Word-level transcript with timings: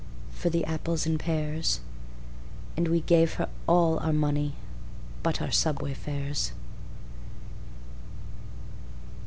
for 0.31 0.49
the 0.49 0.65
apples 0.65 1.05
and 1.05 1.19
pears, 1.19 1.79
And 2.75 2.87
we 2.87 3.01
gave 3.01 3.35
her 3.35 3.47
all 3.67 3.99
our 3.99 4.11
money 4.11 4.55
but 5.21 5.43
our 5.43 5.51
subway 5.51 5.93
fares. 5.93 6.53